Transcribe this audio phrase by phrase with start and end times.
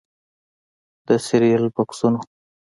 [1.05, 2.19] د سیریل بکسونو